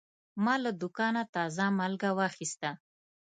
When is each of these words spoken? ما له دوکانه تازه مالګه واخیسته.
ما 0.43 0.55
له 0.63 0.71
دوکانه 0.81 1.23
تازه 1.35 1.65
مالګه 1.77 2.09
واخیسته. 2.19 2.69